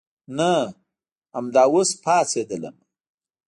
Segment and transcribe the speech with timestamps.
[0.37, 0.51] نه
[1.39, 2.81] امدا اوس پاڅېدلمه.